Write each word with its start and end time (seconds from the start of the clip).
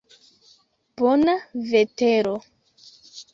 Bona 1.01 1.35
vetero. 1.73 2.35